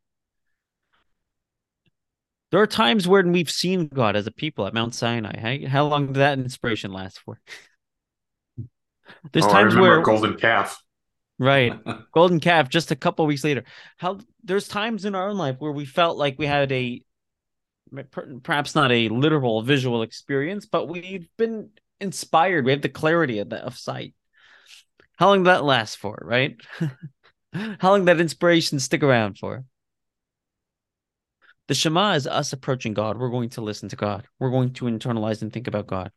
[2.52, 5.40] There are times when we've seen God as a people at Mount Sinai.
[5.40, 7.40] How, how long did that inspiration last for?
[9.32, 10.82] There's oh, times where golden calf.
[11.42, 11.74] Right.
[12.14, 13.64] Golden calf just a couple weeks later.
[13.98, 17.02] How there's times in our own life where we felt like we had a
[18.44, 22.64] perhaps not a literal visual experience, but we've been inspired.
[22.64, 24.14] We have the clarity of, the, of sight.
[25.18, 26.56] How long that last for, right?
[27.54, 29.66] How long that inspiration stick around for?
[31.70, 33.18] The Shema is us approaching God.
[33.18, 34.28] We're going to listen to God.
[34.38, 36.12] We're going to internalize and think about God.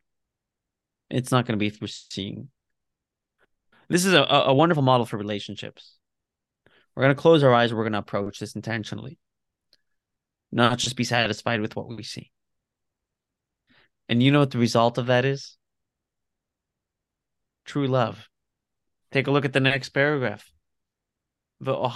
[1.09, 2.51] It's not going to be through seeing.
[3.89, 5.97] This is a, a wonderful model for relationships.
[6.95, 7.73] We're going to close our eyes.
[7.73, 9.19] We're going to approach this intentionally,
[10.53, 12.31] not just be satisfied with what we see.
[14.09, 15.57] And you know what the result of that is?
[17.65, 18.29] True love.
[19.11, 20.51] Take a look at the next paragraph.
[21.61, 21.89] You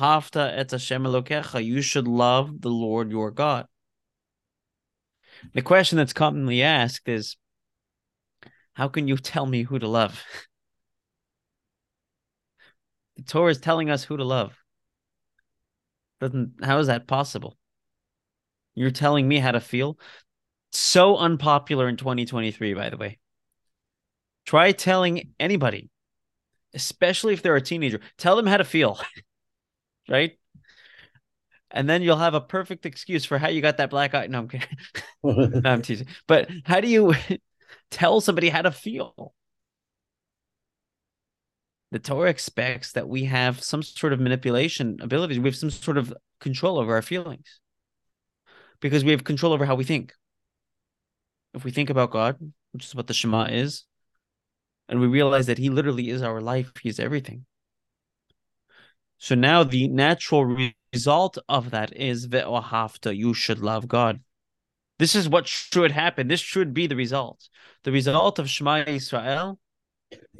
[1.83, 3.67] should love the Lord your God.
[5.53, 7.37] The question that's commonly asked is,
[8.73, 10.23] how can you tell me who to love?
[13.27, 14.57] Torah is telling us who to love.
[16.21, 17.57] Doesn't how is that possible?
[18.75, 19.99] You're telling me how to feel.
[20.71, 23.19] So unpopular in 2023, by the way.
[24.47, 25.91] Try telling anybody,
[26.75, 29.01] especially if they're a teenager, tell them how to feel,
[30.09, 30.39] right?
[31.71, 34.27] And then you'll have a perfect excuse for how you got that black eye.
[34.27, 34.69] No, I'm kidding.
[35.23, 36.07] no, I'm teasing.
[36.27, 37.15] But how do you
[37.91, 39.35] tell somebody how to feel?
[41.91, 45.39] The Torah expects that we have some sort of manipulation ability.
[45.39, 47.61] We have some sort of control over our feelings
[48.81, 50.13] because we have control over how we think.
[51.55, 52.37] If we think about God,
[52.73, 53.85] which is what the Shema is,
[54.89, 57.47] and we realize that He literally is our life, He's everything.
[59.19, 64.21] So now the natural result of that is ve'ohavta, you should love God.
[64.99, 66.29] This is what should happen.
[66.29, 67.49] This should be the result.
[67.85, 69.59] The result of Shema Israel,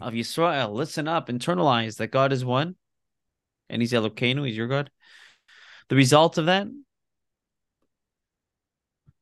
[0.01, 2.77] of Yisrael, listen up, internalize that God is one,
[3.69, 4.91] and He's Elokeinu, He's your God.
[5.89, 6.69] The result of that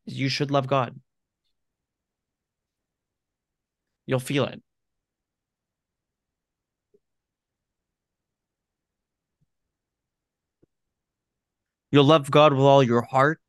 [0.06, 0.98] is you should love God.
[4.06, 4.62] You'll feel it.
[11.90, 13.40] You'll love God with all your heart,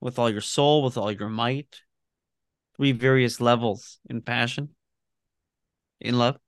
[0.00, 1.82] with all your soul, with all your might.
[2.76, 4.70] Three various levels in passion,
[6.00, 6.38] in love.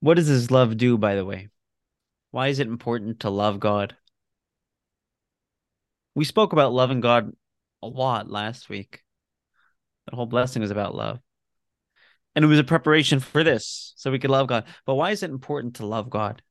[0.00, 1.48] What does this love do, by the way?
[2.30, 3.96] Why is it important to love God?
[6.14, 7.32] We spoke about loving God
[7.82, 9.02] a lot last week.
[10.08, 11.20] The whole blessing is about love.
[12.34, 14.64] And it was a preparation for this, so we could love God.
[14.86, 16.42] But why is it important to love God?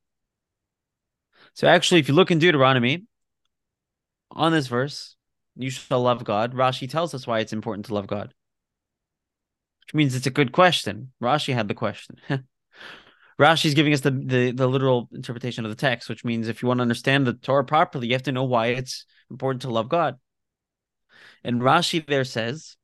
[1.53, 3.05] So actually, if you look in Deuteronomy
[4.31, 5.15] on this verse,
[5.55, 6.53] you shall love God.
[6.53, 8.33] Rashi tells us why it's important to love God.
[9.85, 11.11] Which means it's a good question.
[11.21, 12.17] Rashi had the question.
[13.39, 16.67] Rashi's giving us the, the the literal interpretation of the text, which means if you
[16.67, 19.89] want to understand the Torah properly, you have to know why it's important to love
[19.89, 20.15] God.
[21.43, 22.77] And Rashi there says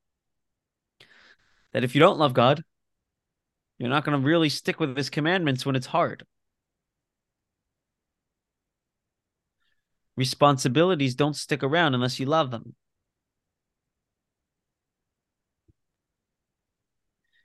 [1.74, 2.64] that if you don't love God,
[3.80, 6.24] you're not going to really stick with his commandments when it's hard.
[10.16, 12.76] Responsibilities don't stick around unless you love them.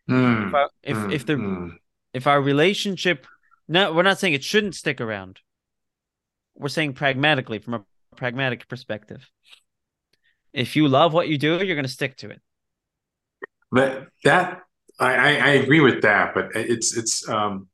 [0.08, 1.72] Mm, if our, if, mm, if the mm.
[2.14, 3.26] if our relationship
[3.68, 5.40] no we're not saying it shouldn't stick around
[6.54, 7.84] we're saying pragmatically from a
[8.16, 9.28] pragmatic perspective
[10.54, 12.40] if you love what you do you're going to stick to it
[13.70, 14.62] but that
[14.98, 17.68] I, I agree with that, but it's it's um,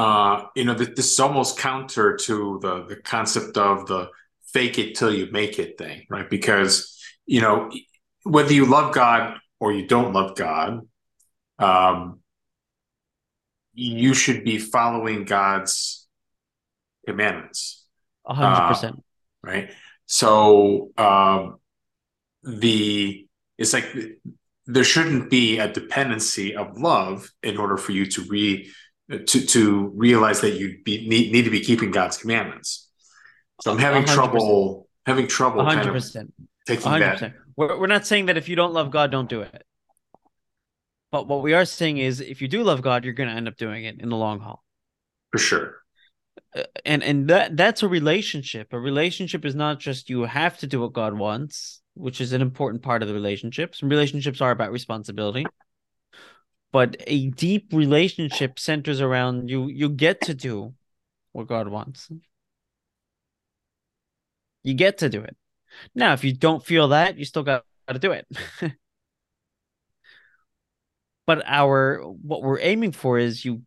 [0.00, 4.08] uh, you know this is almost counter to the the concept of the
[4.46, 6.30] fake it till you make it thing, right?
[6.30, 7.70] Because you know
[8.22, 10.88] whether you love God or you don't love God,
[11.58, 12.20] um,
[13.74, 16.08] you should be following God's
[17.06, 17.84] commandments.
[18.24, 19.70] A hundred percent, uh, right?
[20.06, 21.58] So um,
[22.42, 23.26] the
[23.58, 23.94] it's like
[24.64, 28.70] there shouldn't be a dependency of love in order for you to re
[29.10, 32.88] to to realize that you be, need, need to be keeping God's commandments.
[33.62, 34.14] So I'm having 100%.
[34.14, 35.66] trouble having trouble 100%.
[35.66, 36.28] Kind of
[36.66, 37.20] taking 100%.
[37.20, 37.32] that.
[37.56, 39.64] We're, we're not saying that if you don't love God, don't do it.
[41.12, 43.48] But what we are saying is, if you do love God, you're going to end
[43.48, 44.62] up doing it in the long haul.
[45.32, 45.76] For sure.
[46.54, 48.72] Uh, and and that that's a relationship.
[48.72, 52.42] A relationship is not just you have to do what God wants which is an
[52.42, 53.82] important part of the relationships.
[53.82, 55.46] relationships are about responsibility.
[56.72, 60.74] But a deep relationship centers around you you get to do
[61.32, 62.08] what God wants.
[64.62, 65.36] You get to do it.
[65.94, 68.26] Now, if you don't feel that, you still got to do it.
[71.26, 73.62] but our what we're aiming for is you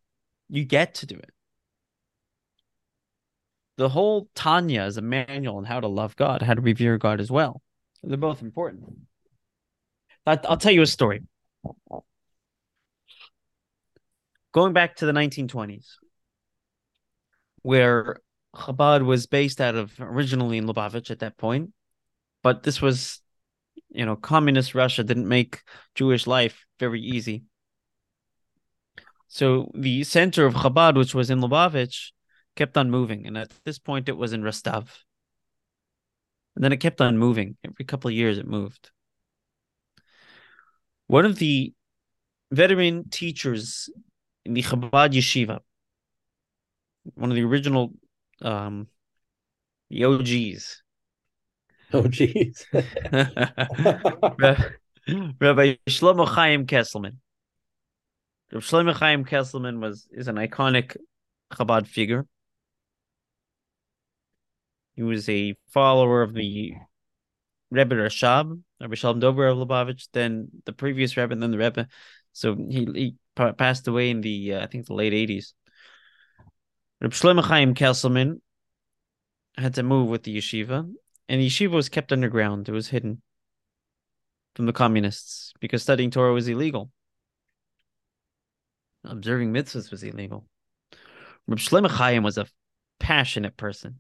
[0.50, 1.32] you get to do it.
[3.78, 7.20] The whole Tanya is a manual on how to love God, how to revere God
[7.20, 7.62] as well.
[8.04, 8.84] They're both important.
[10.26, 11.24] I'll tell you a story.
[14.54, 15.88] Going back to the 1920s,
[17.64, 18.18] where
[18.56, 21.72] Chabad was based out of originally in Lubavitch at that point,
[22.44, 23.22] but this was,
[23.90, 25.62] you know, communist Russia didn't make
[25.96, 27.44] Jewish life very easy.
[29.28, 32.12] So the center of Chabad, which was in Lubavitch,
[32.56, 35.04] kept on moving, and at this point it was in Rostov.
[36.56, 37.58] And then it kept on moving.
[37.66, 38.92] Every couple of years, it moved.
[41.08, 41.74] One of the
[42.52, 43.90] veteran teachers
[44.46, 45.60] the Chabad Yeshiva,
[47.16, 47.94] one of the original
[48.42, 48.88] um,
[49.90, 50.82] the OGs.
[51.94, 52.66] OGs.
[55.40, 57.18] Rabbi Shlomo Chaim Kesselman.
[58.52, 60.96] Rabbi Shlomo Chaim Kesselman was is an iconic
[61.52, 62.26] Chabad figure.
[64.96, 66.74] He was a follower of the
[67.72, 71.88] Rebbe Rashab, Rabbi Shalom Dovber of Lubavitch, then the previous Rebbe, and then the Rebbe.
[72.32, 75.54] So he, he passed away in the, uh, I think, the late 80s.
[77.02, 78.40] Reb Shlomo Chaim Kesselman
[79.58, 80.90] had to move with the yeshiva,
[81.28, 82.70] and the yeshiva was kept underground.
[82.70, 83.22] It was hidden
[84.56, 86.92] from the communists because studying Torah was illegal.
[89.04, 90.46] Observing mitzvahs was illegal.
[91.48, 92.48] Reb Shlomo Chaim was a
[93.00, 94.00] passionate person.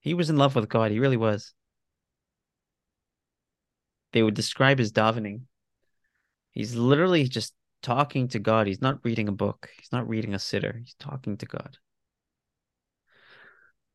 [0.00, 0.90] He was in love with God.
[0.90, 1.54] He really was.
[4.12, 5.42] They would describe his davening.
[6.52, 7.52] He's literally just
[7.84, 8.66] talking to God.
[8.66, 9.68] He's not reading a book.
[9.76, 10.80] He's not reading a siddur.
[10.80, 11.78] He's talking to God.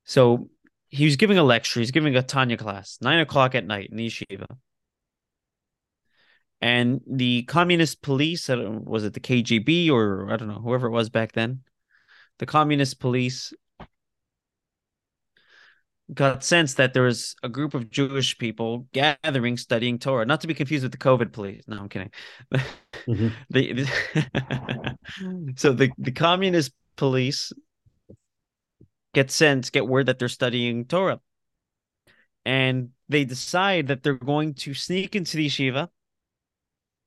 [0.06, 0.50] So
[0.88, 1.80] he was giving a lecture.
[1.80, 4.46] He's giving a Tanya class, nine o'clock at night in yeshiva.
[6.62, 11.10] And the communist police, was it the KGB or I don't know, whoever it was
[11.10, 11.62] back then,
[12.38, 13.54] the communist police
[16.14, 20.48] got sense that there was a group of Jewish people gathering studying Torah, not to
[20.48, 21.64] be confused with the COVID police.
[21.68, 22.12] No, I'm kidding.
[23.08, 23.28] Mm-hmm.
[23.50, 27.52] the, the so the, the communist police
[29.14, 31.20] get sense, get word that they're studying Torah.
[32.45, 35.89] And they decide that they're going to sneak into the yeshiva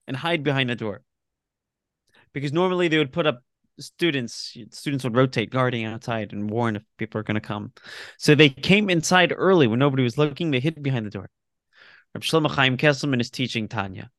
[0.06, 1.02] and hide behind a door.
[2.32, 3.42] Because normally they would put up
[3.78, 7.72] students, students would rotate guarding outside and warn if people are going to come.
[8.18, 10.50] So they came inside early when nobody was looking.
[10.50, 11.30] They hid behind the door.
[12.14, 14.10] Reb Shlomo Chaim Kesselman is teaching Tanya.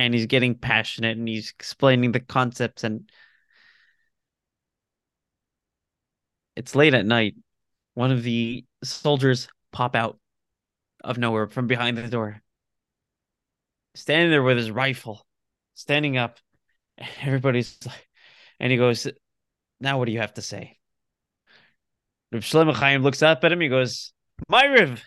[0.00, 3.10] And he's getting passionate and he's explaining the concepts and
[6.56, 7.34] it's late at night.
[7.92, 10.18] One of the soldiers pop out
[11.04, 12.40] of nowhere from behind the door.
[13.94, 15.26] Standing there with his rifle,
[15.74, 16.38] standing up.
[17.20, 18.08] Everybody's like,
[18.58, 19.06] and he goes,
[19.80, 20.78] Now what do you have to say?
[22.32, 23.60] Reb Shlomo Chaim looks up at him.
[23.60, 24.14] He goes,
[24.50, 25.00] Maariv,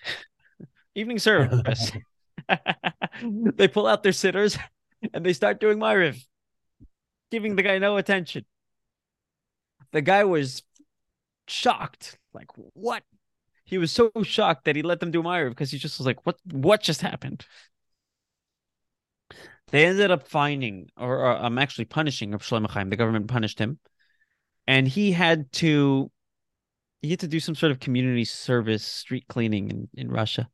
[0.96, 1.92] evening service.
[3.24, 4.60] they pull out their siddurs
[5.14, 6.24] and they start doing Maariv,
[7.32, 8.46] giving the guy no attention.
[9.92, 10.64] The guy was
[11.48, 12.18] shocked.
[12.34, 13.04] Like, what?
[13.66, 16.26] He was so shocked that he let them do Maariv because he just was like,
[16.26, 17.46] what what just happened?
[19.68, 22.90] They ended up finding, or, I'm um, actually punishing Shlomo Chaim.
[22.92, 23.80] The government punished him,
[24.68, 26.12] and he had to,
[27.02, 30.48] he had to do some sort of community service, street cleaning in, in Russia.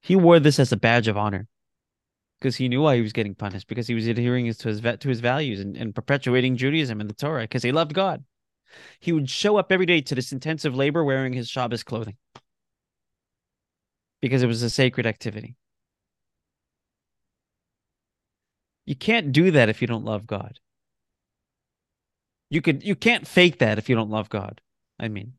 [0.00, 1.48] He wore this as a badge of honor
[2.42, 5.08] because he knew why he was getting punished because he was adhering to his to
[5.08, 8.24] his values and, and perpetuating Judaism and the Torah because he loved God.
[8.98, 12.16] He would show up every day to this intensive labor wearing his Shabbos clothing
[14.20, 15.54] because it was a sacred activity.
[18.86, 20.58] You can't do that if you don't love God.
[22.50, 24.60] You could you can't fake that if you don't love God.
[24.98, 25.34] I mean,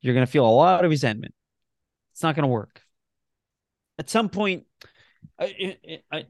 [0.00, 1.34] you're going to feel a lot of resentment.
[2.12, 2.82] It's not going to work.
[3.98, 4.64] At some point,
[5.38, 5.76] I,
[6.10, 6.24] I,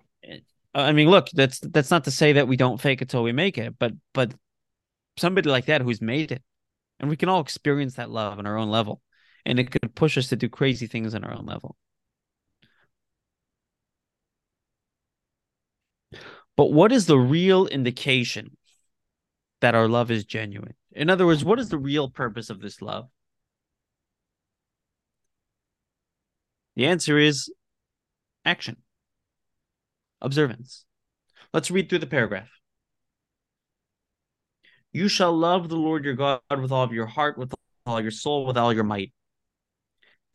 [0.75, 3.33] I mean, look, that's that's not to say that we don't fake it till we
[3.33, 4.35] make it, but but
[5.17, 6.43] somebody like that who's made it,
[7.01, 9.01] and we can all experience that love on our own level,
[9.45, 11.77] and it could push us to do crazy things on our own level.
[16.57, 18.57] But what is the real indication
[19.61, 20.75] that our love is genuine?
[20.93, 23.09] In other words, what is the real purpose of this love?
[26.77, 27.53] The answer is
[28.45, 28.77] action,
[30.21, 30.85] observance.
[31.53, 32.49] Let's read through the paragraph.
[34.93, 37.53] You shall love the Lord your God with all of your heart, with
[37.87, 39.13] all your soul, with all your might.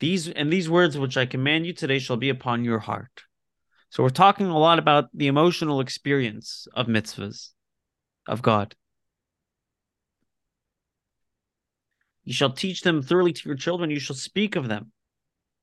[0.00, 3.22] These and these words which I command you today shall be upon your heart.
[3.90, 7.50] So we're talking a lot about the emotional experience of mitzvahs,
[8.28, 8.76] of God.
[12.22, 13.90] You shall teach them thoroughly to your children.
[13.90, 14.92] You shall speak of them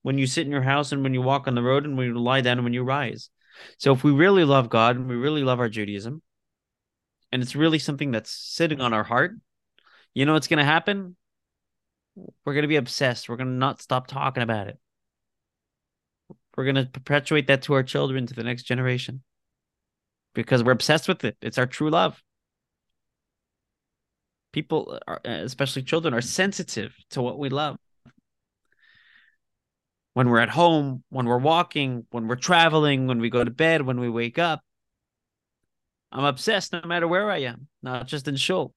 [0.05, 2.05] when you sit in your house and when you walk on the road and when
[2.05, 3.31] you lie down and when you rise.
[3.79, 6.21] So if we really love God and we really love our Judaism,
[7.31, 9.31] and it's really something that's sitting on our heart,
[10.13, 11.15] you know what's going to happen?
[12.15, 13.27] We're going to be obsessed.
[13.27, 14.77] We're going to not stop talking about it.
[16.55, 19.23] We're going to perpetuate that to our children, to the next generation,
[20.35, 21.35] because we're obsessed with it.
[21.41, 22.21] It's our true love.
[24.53, 27.79] People, are, especially children, are sensitive to what we love.
[30.15, 33.81] When we're at home, when we're walking, when we're traveling, when we go to bed,
[33.81, 34.61] when we wake up,
[36.09, 38.73] I'm obsessed no matter where I am, not just in shul.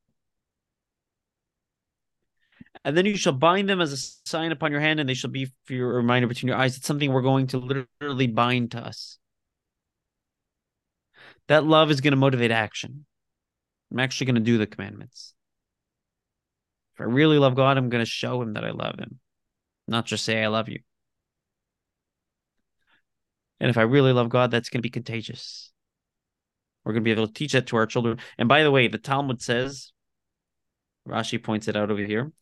[2.84, 5.30] And then you shall bind them as a sign upon your hand, and they shall
[5.30, 6.76] be for your reminder between your eyes.
[6.76, 9.18] It's something we're going to literally bind to us.
[11.47, 13.07] That love is going to motivate action.
[13.93, 15.34] I'm actually going to do the commandments.
[16.97, 19.20] If I really love God, I'm going to show him that I love him,
[19.86, 20.80] not just say I love you.
[23.61, 25.72] And if I really love God, that's going to be contagious.
[26.84, 28.18] We're going to be able to teach that to our children.
[28.38, 29.92] And by the way, the Talmud says,
[31.06, 32.32] Rashi points it out over here.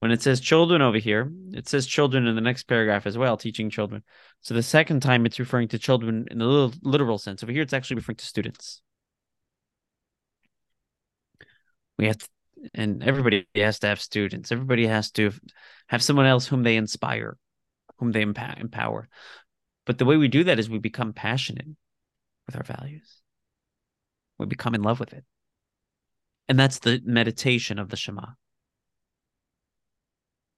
[0.00, 3.38] When it says children over here, it says children in the next paragraph as well,
[3.38, 4.02] teaching children.
[4.42, 7.42] So the second time it's referring to children in the literal sense.
[7.42, 8.82] Over here, it's actually referring to students.
[11.98, 12.28] We have to,
[12.74, 14.52] and everybody has to have students.
[14.52, 15.32] Everybody has to
[15.88, 17.38] have someone else whom they inspire,
[17.98, 19.08] whom they empower.
[19.86, 21.66] But the way we do that is we become passionate
[22.46, 23.20] with our values.
[24.38, 25.24] We become in love with it.
[26.48, 28.26] And that's the meditation of the Shema.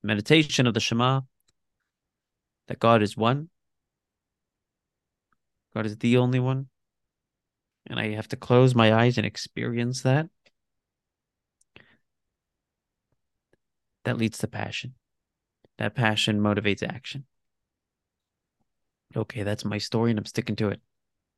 [0.02, 1.22] Meditation of the Shema
[2.68, 3.48] that God is one,
[5.74, 6.68] God is the only one.
[7.86, 10.28] And I have to close my eyes and experience that.
[14.04, 14.94] That leads to passion.
[15.78, 17.26] That passion motivates action.
[19.16, 20.80] Okay, that's my story and I'm sticking to it.